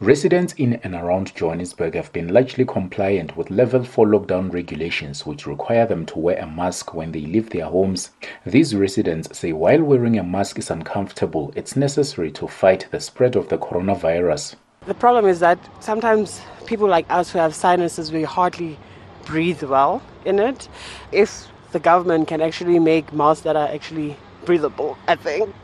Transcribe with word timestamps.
Residents 0.00 0.52
in 0.52 0.74
and 0.84 0.94
around 0.94 1.34
Johannesburg 1.34 1.96
have 1.96 2.12
been 2.12 2.32
largely 2.32 2.64
compliant 2.64 3.36
with 3.36 3.50
level 3.50 3.82
4 3.82 4.06
lockdown 4.06 4.52
regulations, 4.52 5.26
which 5.26 5.44
require 5.44 5.86
them 5.86 6.06
to 6.06 6.20
wear 6.20 6.38
a 6.38 6.46
mask 6.46 6.94
when 6.94 7.10
they 7.10 7.22
leave 7.22 7.50
their 7.50 7.64
homes. 7.64 8.12
These 8.46 8.76
residents 8.76 9.36
say 9.36 9.52
while 9.52 9.82
wearing 9.82 10.16
a 10.16 10.22
mask 10.22 10.56
is 10.60 10.70
uncomfortable, 10.70 11.52
it's 11.56 11.74
necessary 11.74 12.30
to 12.30 12.46
fight 12.46 12.86
the 12.92 13.00
spread 13.00 13.34
of 13.34 13.48
the 13.48 13.58
coronavirus. 13.58 14.54
The 14.86 14.94
problem 14.94 15.26
is 15.26 15.40
that 15.40 15.58
sometimes 15.82 16.42
people 16.64 16.86
like 16.86 17.06
us 17.10 17.32
who 17.32 17.40
have 17.40 17.52
sinuses, 17.52 18.12
we 18.12 18.22
hardly 18.22 18.78
breathe 19.26 19.64
well 19.64 20.00
in 20.24 20.38
it. 20.38 20.68
If 21.10 21.48
the 21.72 21.80
government 21.80 22.28
can 22.28 22.40
actually 22.40 22.78
make 22.78 23.12
masks 23.12 23.42
that 23.42 23.56
are 23.56 23.66
actually 23.66 24.16
breathable, 24.48 24.96
I 25.06 25.14
think. 25.14 25.54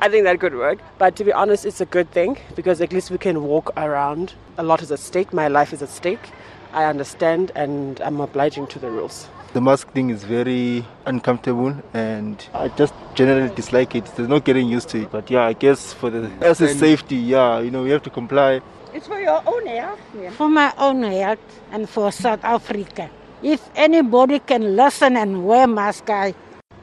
I 0.00 0.08
think 0.08 0.24
that 0.24 0.40
could 0.40 0.56
work. 0.56 0.80
But 0.98 1.14
to 1.18 1.24
be 1.24 1.32
honest, 1.32 1.64
it's 1.64 1.80
a 1.80 1.86
good 1.96 2.10
thing 2.10 2.36
because 2.56 2.80
at 2.80 2.92
least 2.92 3.12
we 3.12 3.18
can 3.26 3.44
walk 3.44 3.70
around. 3.76 4.34
A 4.58 4.64
lot 4.70 4.82
is 4.82 4.90
at 4.90 4.98
stake. 4.98 5.32
My 5.32 5.46
life 5.46 5.72
is 5.72 5.82
at 5.82 5.88
stake. 5.88 6.24
I 6.72 6.84
understand 6.86 7.52
and 7.54 8.00
I'm 8.00 8.20
obliging 8.20 8.66
to 8.74 8.80
the 8.80 8.90
rules. 8.90 9.28
The 9.52 9.60
mask 9.60 9.92
thing 9.92 10.10
is 10.10 10.24
very 10.24 10.84
uncomfortable 11.06 11.76
and 11.92 12.44
I 12.52 12.66
just 12.80 12.94
generally 13.14 13.54
dislike 13.54 13.94
it. 13.94 14.04
There's 14.16 14.28
no 14.28 14.40
getting 14.40 14.68
used 14.68 14.88
to 14.88 15.02
it. 15.02 15.12
But 15.12 15.30
yeah, 15.30 15.44
I 15.44 15.52
guess 15.52 15.92
for 15.92 16.10
the 16.10 16.28
health 16.42 16.56
safety, 16.86 17.14
yeah, 17.14 17.60
you 17.60 17.70
know, 17.70 17.84
we 17.84 17.90
have 17.90 18.02
to 18.02 18.10
comply. 18.10 18.60
It's 18.92 19.06
for 19.06 19.20
your 19.20 19.40
own 19.46 19.64
health. 19.66 20.00
Yeah. 20.20 20.30
For 20.30 20.48
my 20.48 20.74
own 20.76 21.04
health 21.04 21.38
and 21.70 21.88
for 21.88 22.10
South 22.10 22.42
Africa. 22.42 23.08
If 23.44 23.60
anybody 23.76 24.40
can 24.40 24.74
listen 24.74 25.16
and 25.16 25.46
wear 25.46 25.68
mask, 25.68 26.10
I 26.10 26.34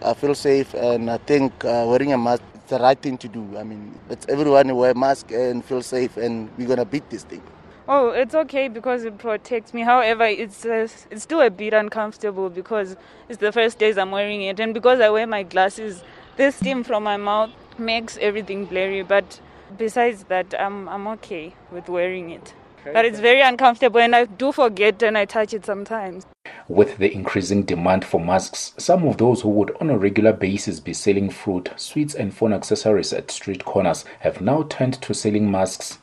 I 0.03 0.13
feel 0.15 0.33
safe, 0.33 0.73
and 0.73 1.11
I 1.11 1.17
think 1.17 1.63
uh, 1.63 1.85
wearing 1.87 2.11
a 2.11 2.17
mask 2.17 2.41
is 2.55 2.61
the 2.69 2.79
right 2.79 2.99
thing 2.99 3.17
to 3.19 3.27
do. 3.27 3.45
I 3.57 3.63
mean, 3.63 3.93
let's 4.09 4.25
everyone 4.27 4.75
wear 4.75 4.91
a 4.91 4.95
mask 4.95 5.31
and 5.31 5.63
feel 5.63 5.83
safe, 5.83 6.17
and 6.17 6.49
we're 6.57 6.67
gonna 6.67 6.85
beat 6.85 7.07
this 7.09 7.23
thing. 7.23 7.43
Oh, 7.87 8.09
it's 8.09 8.33
okay 8.33 8.67
because 8.67 9.03
it 9.03 9.17
protects 9.19 9.73
me. 9.73 9.81
However, 9.81 10.25
it's 10.25 10.65
uh, 10.65 10.87
it's 11.11 11.23
still 11.23 11.41
a 11.41 11.51
bit 11.51 11.73
uncomfortable 11.73 12.49
because 12.49 12.95
it's 13.29 13.39
the 13.39 13.51
first 13.51 13.77
days 13.77 13.97
I'm 13.97 14.11
wearing 14.11 14.41
it, 14.41 14.59
and 14.59 14.73
because 14.73 14.99
I 14.99 15.09
wear 15.09 15.27
my 15.27 15.43
glasses, 15.43 16.03
the 16.37 16.51
steam 16.51 16.83
from 16.83 17.03
my 17.03 17.17
mouth 17.17 17.51
makes 17.77 18.17
everything 18.17 18.65
blurry. 18.65 19.03
But 19.03 19.39
besides 19.77 20.23
that, 20.25 20.55
I'm 20.59 20.89
I'm 20.89 21.07
okay 21.09 21.53
with 21.71 21.89
wearing 21.89 22.31
it. 22.31 22.55
But 22.83 23.05
it's 23.05 23.19
very 23.19 23.41
uncomfortable, 23.41 23.99
and 23.99 24.15
I 24.15 24.25
do 24.25 24.51
forget 24.51 25.03
and 25.03 25.17
I 25.17 25.25
touch 25.25 25.53
it 25.53 25.65
sometimes. 25.65 26.25
With 26.67 26.97
the 26.97 27.13
increasing 27.13 27.63
demand 27.63 28.03
for 28.03 28.19
masks, 28.19 28.73
some 28.77 29.07
of 29.07 29.17
those 29.17 29.41
who 29.41 29.49
would 29.49 29.75
on 29.79 29.89
a 29.89 29.97
regular 29.97 30.33
basis 30.33 30.79
be 30.79 30.93
selling 30.93 31.29
fruit, 31.29 31.69
sweets, 31.75 32.15
and 32.15 32.33
phone 32.33 32.53
accessories 32.53 33.13
at 33.13 33.29
street 33.29 33.65
corners 33.65 34.03
have 34.21 34.41
now 34.41 34.63
turned 34.63 34.99
to 35.01 35.13
selling 35.13 35.51
masks. 35.51 35.99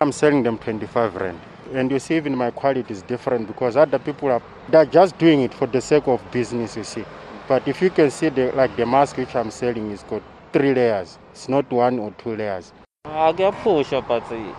I'm 0.00 0.12
selling 0.12 0.42
them 0.44 0.58
25 0.58 1.16
rand. 1.16 1.40
And 1.72 1.90
you 1.90 1.98
see, 1.98 2.16
even 2.16 2.36
my 2.36 2.50
quality 2.50 2.92
is 2.92 3.02
different 3.02 3.46
because 3.46 3.76
other 3.76 3.98
people 3.98 4.30
are 4.30 4.42
they're 4.68 4.86
just 4.86 5.18
doing 5.18 5.40
it 5.42 5.52
for 5.52 5.66
the 5.66 5.80
sake 5.80 6.06
of 6.06 6.22
business, 6.30 6.76
you 6.76 6.84
see. 6.84 7.04
But 7.48 7.66
if 7.66 7.82
you 7.82 7.90
can 7.90 8.10
see, 8.10 8.28
the, 8.28 8.52
like 8.52 8.76
the 8.76 8.86
mask 8.86 9.16
which 9.16 9.34
I'm 9.34 9.50
selling 9.50 9.90
is 9.90 10.04
got 10.04 10.22
three 10.52 10.74
layers. 10.74 11.18
It's 11.32 11.48
not 11.48 11.70
one 11.70 11.98
or 11.98 12.12
two 12.12 12.36
layers. 12.36 12.72
Ah, 13.04 13.32
akuyapusha 13.32 14.06
but 14.06 14.22
eh, 14.32 14.52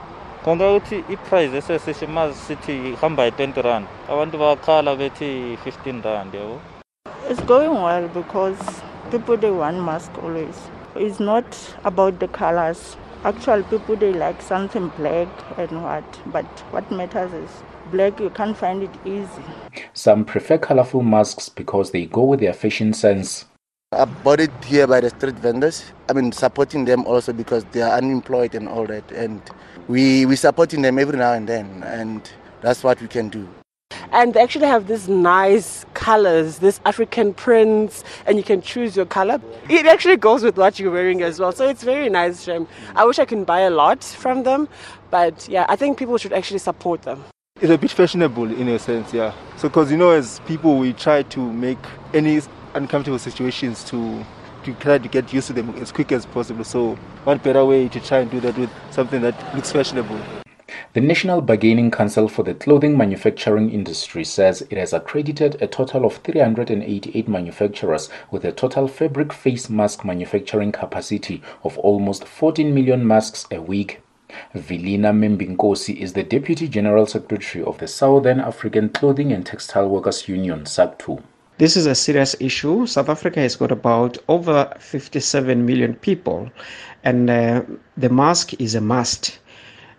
konta 0.45 0.71
ukuthi 0.71 1.03
i-price 1.09 1.57
esesishimazi 1.57 2.35
sithi 2.35 2.73
ihamba 2.93 3.25
i-20 3.27 3.61
rand 3.61 3.85
abantu 4.09 4.37
bakhala 4.37 4.95
bethi 4.95 5.57
15 5.65 6.01
rand 6.03 6.33
yabo 6.33 6.59
It's 7.31 7.45
going 7.45 7.69
well 7.83 8.07
because 8.07 8.81
people 9.11 9.37
they 9.37 9.51
want 9.51 9.77
mask 9.77 10.11
always. 10.23 10.55
It's 10.95 11.19
not 11.19 11.45
about 11.83 12.19
the 12.19 12.27
colors. 12.27 12.97
Actual 13.23 13.63
people 13.63 13.95
they 13.95 14.13
like 14.13 14.41
something 14.41 14.89
black 14.97 15.27
and 15.57 15.83
what, 15.83 16.19
but 16.25 16.45
what 16.71 16.91
matters 16.91 17.31
is 17.33 17.63
black. 17.91 18.19
You 18.19 18.31
can't 18.31 18.57
find 18.57 18.83
it 18.83 18.95
easy. 19.05 19.45
Some 19.93 20.25
prefer 20.25 20.57
colorful 20.57 21.03
masks 21.03 21.49
because 21.49 21.91
they 21.91 22.05
go 22.07 22.23
with 22.23 22.39
their 22.39 22.53
fashion 22.53 22.93
sense. 22.93 23.45
I 23.93 24.05
bought 24.05 24.39
it 24.39 24.51
here 24.63 24.87
by 24.87 25.01
the 25.01 25.09
street 25.09 25.35
vendors. 25.35 25.83
I 26.07 26.13
mean, 26.13 26.31
supporting 26.31 26.85
them 26.85 27.05
also 27.05 27.33
because 27.33 27.65
they 27.73 27.81
are 27.81 27.91
unemployed 27.97 28.55
and 28.55 28.69
all 28.69 28.87
that, 28.87 29.11
and 29.11 29.41
we 29.89 30.25
we 30.25 30.37
supporting 30.37 30.81
them 30.81 30.97
every 30.97 31.17
now 31.17 31.33
and 31.33 31.45
then, 31.45 31.83
and 31.83 32.21
that's 32.61 32.85
what 32.85 33.01
we 33.01 33.09
can 33.09 33.27
do. 33.27 33.45
And 34.13 34.33
they 34.33 34.41
actually 34.41 34.67
have 34.67 34.87
these 34.87 35.09
nice 35.09 35.85
colors, 35.93 36.59
this 36.59 36.79
African 36.85 37.33
prints, 37.33 38.05
and 38.25 38.37
you 38.37 38.43
can 38.43 38.61
choose 38.61 38.95
your 38.95 39.05
color. 39.05 39.41
It 39.69 39.85
actually 39.85 40.15
goes 40.15 40.41
with 40.41 40.55
what 40.55 40.79
you're 40.79 40.93
wearing 40.93 41.21
as 41.21 41.41
well. 41.41 41.51
So 41.51 41.67
it's 41.67 41.83
very 41.83 42.07
nice. 42.07 42.43
Shem. 42.43 42.69
I 42.95 43.03
wish 43.03 43.19
I 43.19 43.25
can 43.25 43.43
buy 43.43 43.59
a 43.59 43.69
lot 43.69 44.05
from 44.05 44.43
them, 44.43 44.69
but 45.09 45.49
yeah, 45.49 45.65
I 45.67 45.75
think 45.75 45.99
people 45.99 46.17
should 46.17 46.31
actually 46.31 46.59
support 46.59 47.01
them. 47.01 47.25
It's 47.59 47.69
a 47.69 47.77
bit 47.77 47.91
fashionable 47.91 48.53
in 48.53 48.69
a 48.69 48.79
sense, 48.79 49.13
yeah. 49.13 49.33
So, 49.57 49.67
because 49.67 49.91
you 49.91 49.97
know, 49.97 50.11
as 50.11 50.39
people, 50.47 50.77
we 50.77 50.93
try 50.93 51.23
to 51.23 51.53
make 51.53 51.77
any 52.13 52.39
uncomfortable 52.73 53.19
situations 53.19 53.83
to 53.85 54.23
to 54.63 54.73
try 54.75 54.97
to 54.97 55.07
get 55.07 55.33
used 55.33 55.47
to 55.47 55.53
them 55.53 55.69
as 55.77 55.91
quick 55.91 56.11
as 56.11 56.25
possible. 56.25 56.63
So, 56.63 56.95
what 57.23 57.43
better 57.43 57.65
way 57.65 57.87
to 57.89 57.99
try 57.99 58.19
and 58.19 58.29
do 58.29 58.39
that 58.41 58.57
with 58.57 58.69
something 58.91 59.21
that 59.21 59.55
looks 59.55 59.71
fashionable? 59.71 60.19
The 60.93 61.01
National 61.01 61.41
Bargaining 61.41 61.89
Council 61.89 62.27
for 62.27 62.43
the 62.43 62.53
Clothing 62.53 62.97
Manufacturing 62.97 63.71
Industry 63.71 64.23
says 64.23 64.61
it 64.69 64.77
has 64.77 64.93
accredited 64.93 65.61
a 65.61 65.67
total 65.67 66.05
of 66.05 66.17
388 66.17 67.27
manufacturers 67.27 68.09
with 68.29 68.43
a 68.45 68.51
total 68.51 68.87
fabric 68.87 69.33
face 69.33 69.69
mask 69.69 70.03
manufacturing 70.05 70.71
capacity 70.71 71.41
of 71.63 71.77
almost 71.77 72.25
14 72.25 72.73
million 72.73 73.07
masks 73.07 73.47
a 73.51 73.61
week. 73.61 74.01
Vilina 74.53 75.11
Membinkosi 75.13 75.97
is 75.97 76.13
the 76.13 76.23
Deputy 76.23 76.67
General 76.67 77.05
Secretary 77.05 77.63
of 77.63 77.77
the 77.79 77.87
Southern 77.87 78.39
African 78.39 78.89
Clothing 78.89 79.31
and 79.31 79.45
Textile 79.45 79.89
Workers 79.89 80.27
Union, 80.27 80.65
SACTWU. 80.65 81.21
This 81.61 81.77
is 81.77 81.85
a 81.85 81.93
serious 81.93 82.35
issue. 82.39 82.87
South 82.87 83.07
Africa 83.07 83.39
has 83.39 83.55
got 83.55 83.71
about 83.71 84.17
over 84.27 84.73
57 84.79 85.63
million 85.63 85.93
people, 85.93 86.49
and 87.03 87.29
uh, 87.29 87.61
the 87.95 88.09
mask 88.09 88.59
is 88.59 88.73
a 88.73 88.81
must. 88.81 89.37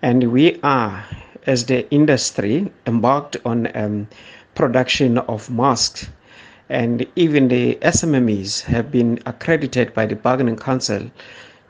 And 0.02 0.32
we 0.32 0.58
are, 0.64 1.04
as 1.46 1.66
the 1.66 1.88
industry, 1.92 2.72
embarked 2.84 3.36
on 3.44 3.68
um, 3.76 4.08
production 4.56 5.18
of 5.18 5.50
masks. 5.50 6.10
And 6.68 7.06
even 7.14 7.46
the 7.46 7.76
SMMEs 7.76 8.62
have 8.62 8.90
been 8.90 9.20
accredited 9.24 9.94
by 9.94 10.06
the 10.06 10.16
Bargaining 10.16 10.56
Council 10.56 11.12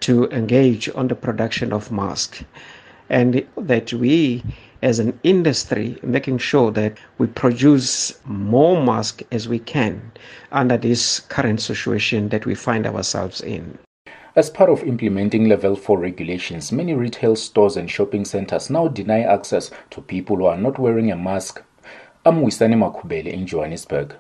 to 0.01 0.27
engage 0.31 0.89
on 0.95 1.09
the 1.09 1.15
production 1.15 1.71
of 1.71 1.93
masks. 1.93 2.43
And 3.11 3.47
that 3.59 3.93
we 3.93 4.43
as 4.83 4.99
an 4.99 5.19
industry 5.23 5.97
making 6.03 6.39
sure 6.39 6.71
that 6.73 6.99
we 7.19 7.27
produce 7.29 8.19
more 8.25 8.83
masks 8.83 9.23
as 9.31 9.49
we 9.49 9.59
can 9.59 10.13
under 10.51 10.77
this 10.77 11.21
current 11.21 11.61
situation 11.61 12.29
that 12.29 12.45
we 12.45 12.55
find 12.55 12.87
ourselves 12.87 13.41
in. 13.41 13.79
As 14.35 14.51
part 14.51 14.71
of 14.71 14.83
implementing 14.83 15.49
level 15.49 15.77
4 15.77 15.99
regulations, 15.99 16.73
many 16.73 16.95
retail 16.95 17.37
stores 17.37 17.77
and 17.77 17.91
shopping 17.91 18.25
centers 18.25 18.71
now 18.71 18.89
deny 18.89 19.21
access 19.21 19.71
to 19.91 20.01
people 20.01 20.37
who 20.37 20.47
are 20.47 20.57
not 20.57 20.79
wearing 20.79 21.13
a 21.13 21.17
mask. 21.17 21.63
I'm 22.25 22.41
Wisani 22.41 22.75
Makubele 22.75 23.27
in 23.27 23.47
Johannesburg. 23.47 24.15